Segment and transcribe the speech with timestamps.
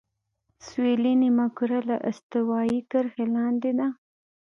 [0.67, 3.87] سویلي نیمهکره له استوایي کرښې لاندې ده.